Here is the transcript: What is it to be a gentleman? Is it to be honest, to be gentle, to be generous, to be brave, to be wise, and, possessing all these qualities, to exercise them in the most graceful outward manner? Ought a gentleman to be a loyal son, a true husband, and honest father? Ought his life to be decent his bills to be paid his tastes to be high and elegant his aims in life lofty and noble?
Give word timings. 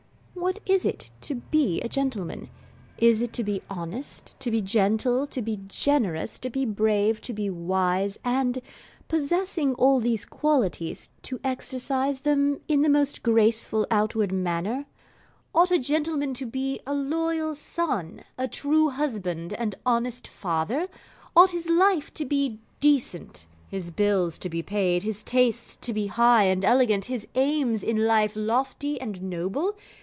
What 0.33 0.59
is 0.65 0.87
it 0.87 1.11
to 1.21 1.35
be 1.35 1.81
a 1.81 1.89
gentleman? 1.89 2.49
Is 2.97 3.21
it 3.21 3.31
to 3.33 3.43
be 3.43 3.61
honest, 3.69 4.33
to 4.39 4.49
be 4.49 4.59
gentle, 4.59 5.27
to 5.27 5.39
be 5.41 5.59
generous, 5.67 6.39
to 6.39 6.49
be 6.49 6.65
brave, 6.65 7.21
to 7.23 7.33
be 7.33 7.47
wise, 7.51 8.17
and, 8.23 8.59
possessing 9.07 9.75
all 9.75 9.99
these 9.99 10.25
qualities, 10.25 11.11
to 11.23 11.39
exercise 11.43 12.21
them 12.21 12.59
in 12.67 12.81
the 12.81 12.89
most 12.89 13.21
graceful 13.21 13.85
outward 13.91 14.31
manner? 14.31 14.85
Ought 15.53 15.69
a 15.69 15.77
gentleman 15.77 16.33
to 16.35 16.47
be 16.47 16.79
a 16.87 16.93
loyal 16.95 17.53
son, 17.53 18.23
a 18.35 18.47
true 18.47 18.89
husband, 18.89 19.53
and 19.53 19.75
honest 19.85 20.27
father? 20.27 20.87
Ought 21.35 21.51
his 21.51 21.69
life 21.69 22.11
to 22.15 22.25
be 22.25 22.57
decent 22.79 23.45
his 23.67 23.91
bills 23.91 24.39
to 24.39 24.49
be 24.49 24.63
paid 24.63 25.03
his 25.03 25.21
tastes 25.21 25.75
to 25.81 25.93
be 25.93 26.07
high 26.07 26.45
and 26.45 26.65
elegant 26.65 27.05
his 27.05 27.27
aims 27.35 27.83
in 27.83 28.07
life 28.07 28.33
lofty 28.35 28.99
and 28.99 29.21
noble? 29.21 29.77